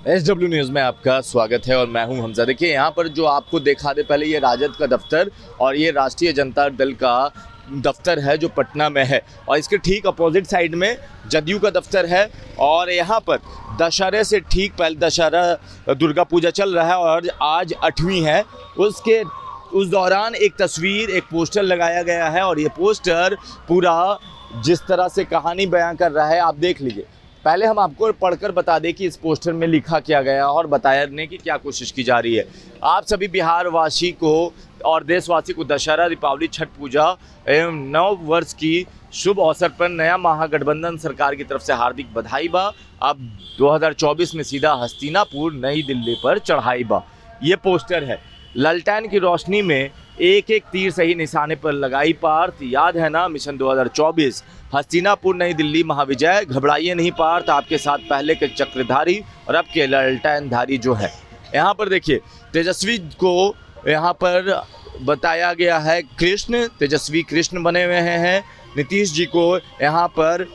[0.00, 3.24] S W news में आपका स्वागत है और मैं हूँ हमजा। देखिए, यहाँ पर जो
[3.24, 5.30] आपको देखा, दे पहले ये राजद का दफ्तर
[5.60, 7.32] और ये राष्ट्रीय जनता दल का
[7.72, 10.96] दफ्तर है जो पटना में है और इसके ठीक अपोजिट साइड में
[11.28, 12.26] जदयू का दफ्तर है
[12.60, 13.40] और यहाँ पर
[13.80, 18.42] दशहरे से ठीक पहले दशहरा, दुर्गा पूजा चल रहा है और आज आठवीं है।
[18.78, 23.36] उसके, उस दौरान एक तस्वीर, एक पोस्टर लगाया गया है और ये पोस्टर
[23.68, 24.18] पूरा
[24.56, 27.06] जिस तरह से कहानी बयां कर रहा है, आप देख लीजिए।
[27.44, 31.26] पहले हम आपको पढ़कर बता दें कि इस पोस्टर में लिखा क्या गया और बताने
[31.26, 32.44] की क्या कोशिश की जा रही है।
[32.84, 34.52] आप सभी बिहारवासी को
[34.84, 37.16] और देशवासी को दशहरा, दीपावली, छठ पूजा
[37.48, 42.48] एवं नव वर्ष की शुभ अवसर पर नया महागठबंधन सरकार की तरफ़ से हार्दिक बधाई
[42.48, 42.72] बा।
[43.02, 43.16] अब
[43.58, 47.02] 2024 में सीधा हस्तिनापुर, नई दिल्ली पर चढ़ाई बा।
[47.42, 48.20] ये पोस्टर है।
[48.56, 53.26] ललटैन की रोशनी में एक एक तीर सही निशाने पर लगाई पार्थ याद है ना,
[53.28, 54.42] मिशन 2024
[54.74, 59.86] हस्तिनापुर, नई दिल्ली महाविजय, घबराइए नहीं पार्थ आपके साथ पहले के चक्रधारी और अब के
[59.86, 61.12] ललटैनधारी जो है।
[61.54, 62.20] यहाँ पर देखिए,
[62.52, 63.54] तेजस्वी को
[63.88, 64.62] यहाँ पर
[65.02, 68.44] बताया गया है कृष्ण। तेजस्वी कृष्ण बने हुए हैं।
[68.76, 69.44] नीतीश जी को
[69.82, 70.46] यहाँ पर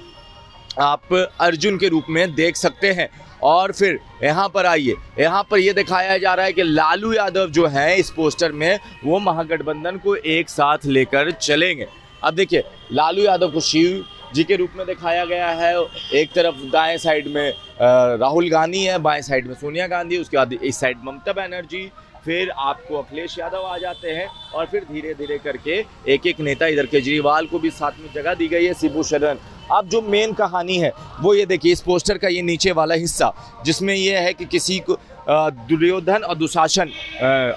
[0.82, 3.10] आप अर्जुन के रूप में देख सकते हैं।
[3.44, 7.50] और फिर यहाँ पर आइए। यहाँ पर ये दिखाया जा रहा है कि लालू यादव
[7.50, 11.88] जो है इस पोस्टर में, वो महागठबंधन को एक साथ लेकर चलेंगे।
[12.24, 15.76] अब देखिए, लालू यादव को शिव जी के रूप में दिखाया गया है।
[16.14, 20.54] एक तरफ़ दाएँ साइड में राहुल गांधी है, बाएँ साइड में सोनिया गांधी, उसके बाद
[20.54, 21.90] इस साइड ममता बनर्जी,
[22.26, 26.68] फिर आपको अखिलेश यादव आ जाते हैं और फिर धीरे धीरे करके एक एक नेता
[26.68, 29.38] इधर केजरीवाल को भी साथ में जगह दी गई है, शिबू शरण।
[29.72, 33.32] अब जो मेन कहानी है, वो ये देखिए, इस पोस्टर का ये नीचे वाला हिस्सा,
[33.66, 34.98] जिसमें ये है कि किसी को
[35.30, 36.92] दुर्योधन और दुशासन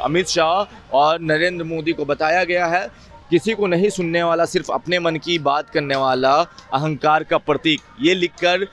[0.03, 2.86] अमित शाह और नरेंद्र मोदी को बताया गया है
[3.30, 6.32] किसी को नहीं सुनने वाला, सिर्फ़ अपने मन की बात करने वाला
[6.74, 8.66] अहंकार का प्रतीक। ये लिखकर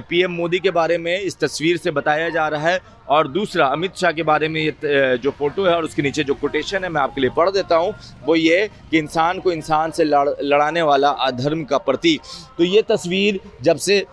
[0.00, 3.96] पीएम मोदी के बारे में इस तस्वीर से बताया जा रहा है। और दूसरा, अमित
[3.96, 7.00] शाह के बारे में ये जो फ़ोटो है और उसके नीचे जो कोटेशन है, मैं
[7.00, 7.94] आपके लिए पढ़ देता हूँ।
[8.24, 12.20] वो ये कि इंसान को इंसान से लड़, लड़ाने वाला अधर्म का प्रतीक।
[12.58, 14.04] तो ये तस्वीर जब से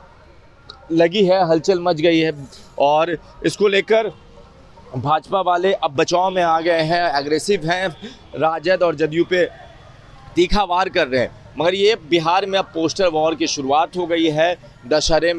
[0.92, 2.32] लगी है, हलचल मच गई है।
[2.80, 4.12] और इसको लेकर
[4.88, 7.88] भाजपा वाले अब बचाव में आ गए हैं एग्रेसिव हैं,
[8.36, 9.46] राजद और जदयू पे
[10.36, 14.06] तीखा वार कर रहे हैं। मगर ये बिहार में अब पोस्टर वॉर की शुरुआत हो
[14.08, 14.56] गई है।
[14.88, 15.34] दशहरे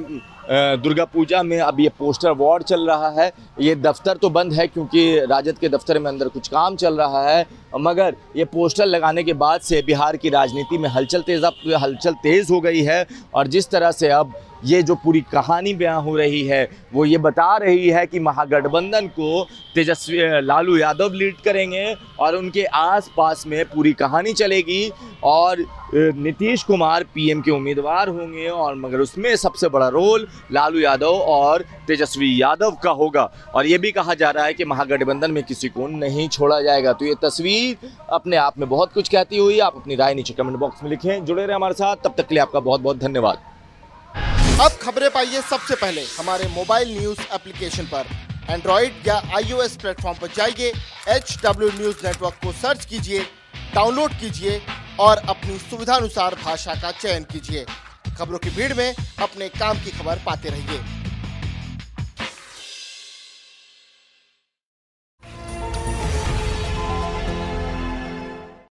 [0.78, 3.30] दुर्गा पूजा में अब ये पोस्टर वॉर चल रहा है।
[3.60, 7.22] ये दफ्तर तो बंद है क्योंकि राजद के दफ्तर में अंदर कुछ काम चल रहा
[7.28, 7.44] है।
[7.78, 12.14] मगर ये पोस्टर लगाने के बाद से बिहार की राजनीति में हलचल तेज, अब हलचल
[12.22, 16.16] तेज़ हो गई है। और जिस तरह से अब ये जो पूरी कहानी बयां हो
[16.16, 19.44] रही है, वो ये बता रही है कि महागठबंधन को
[19.74, 24.90] तेजस्वी लालू यादव लीड करेंगे और उनके आसपास में पूरी कहानी चलेगी।
[25.24, 25.64] और
[25.94, 31.64] नीतीश कुमार पीएम के उम्मीदवार होंगे और मगर उसमें सबसे बड़ा रोल लालू यादव और
[31.86, 35.68] तेजस्वी यादव का होगा। और ये भी कहा जा रहा है कि महागठबंधन में किसी
[35.68, 39.76] को नहीं छोड़ा जाएगा। तो ये तस्वीर अपने आप में बहुत कुछ कहती हुई आप
[39.76, 42.42] अपनी राय नीचे कमेंट बॉक्स में लिखें। जुड़े रहे हमारे साथ, तब तक के लिए
[42.42, 43.42] आपका बहुत बहुत धन्यवाद।
[44.60, 48.06] अब खबरें पाइए सबसे पहले। हमारे मोबाइल न्यूज़ एप्लीकेशन पर।
[48.50, 50.72] एंड्रॉइड या आईओएस प्लेटफॉर्म पर जाइए
[51.08, 53.20] एच डब्ल्यू न्यूज़ नेटवर्क को सर्च कीजिए
[53.74, 54.60] डाउनलोड कीजिए
[55.00, 57.66] और अपनी सुविधानुसार भाषा का चयन कीजिए।
[58.18, 60.80] खबरों की भीड़ में अपने काम की खबर पाते रहिए।